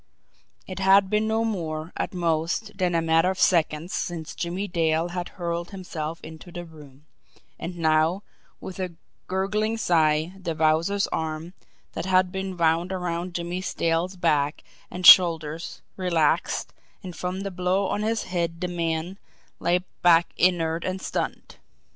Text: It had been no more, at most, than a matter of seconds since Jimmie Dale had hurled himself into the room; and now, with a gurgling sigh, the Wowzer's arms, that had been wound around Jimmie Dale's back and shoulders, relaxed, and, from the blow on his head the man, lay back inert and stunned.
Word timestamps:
It 0.65 0.79
had 0.79 1.11
been 1.11 1.27
no 1.27 1.45
more, 1.45 1.93
at 1.95 2.11
most, 2.11 2.75
than 2.75 2.95
a 2.95 3.03
matter 3.03 3.29
of 3.29 3.37
seconds 3.37 3.93
since 3.93 4.33
Jimmie 4.33 4.67
Dale 4.67 5.09
had 5.09 5.29
hurled 5.37 5.69
himself 5.69 6.19
into 6.23 6.51
the 6.51 6.65
room; 6.65 7.05
and 7.59 7.77
now, 7.77 8.23
with 8.59 8.79
a 8.79 8.95
gurgling 9.27 9.77
sigh, 9.77 10.33
the 10.35 10.55
Wowzer's 10.55 11.05
arms, 11.11 11.53
that 11.93 12.07
had 12.07 12.31
been 12.31 12.57
wound 12.57 12.91
around 12.91 13.35
Jimmie 13.35 13.61
Dale's 13.77 14.15
back 14.15 14.63
and 14.89 15.05
shoulders, 15.05 15.83
relaxed, 15.97 16.73
and, 17.03 17.15
from 17.15 17.41
the 17.41 17.51
blow 17.51 17.85
on 17.87 18.01
his 18.01 18.23
head 18.23 18.59
the 18.59 18.67
man, 18.67 19.19
lay 19.59 19.81
back 20.01 20.29
inert 20.35 20.83
and 20.83 20.99
stunned. 20.99 21.57